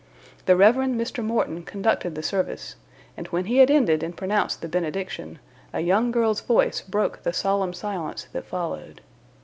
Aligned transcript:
The 0.47 0.55
Rev. 0.55 0.77
Mr. 0.77 1.23
Morton 1.23 1.61
conducted 1.61 2.15
the 2.15 2.23
service, 2.23 2.75
and 3.15 3.27
when 3.27 3.45
he 3.45 3.57
had 3.57 3.69
ended 3.69 4.01
and 4.01 4.17
pronounced 4.17 4.63
the 4.63 4.67
benediction, 4.67 5.37
a 5.73 5.81
young 5.81 6.09
girl's 6.09 6.41
voice 6.41 6.81
broke 6.81 7.21
the 7.21 7.33
solemn 7.33 7.71
silence 7.73 8.27
that 8.33 8.47
followed. 8.47 9.01